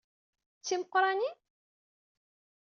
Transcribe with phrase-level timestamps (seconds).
[0.59, 1.35] D timeqranin?